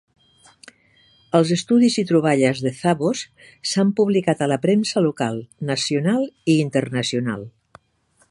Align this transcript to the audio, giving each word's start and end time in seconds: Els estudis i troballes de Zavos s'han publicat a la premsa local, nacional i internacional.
Els 1.39 1.51
estudis 1.55 1.97
i 2.01 2.03
troballes 2.11 2.61
de 2.67 2.71
Zavos 2.79 3.21
s'han 3.73 3.93
publicat 4.01 4.41
a 4.45 4.49
la 4.53 4.59
premsa 4.65 5.05
local, 5.09 5.39
nacional 5.73 6.25
i 6.55 6.59
internacional. 6.67 7.49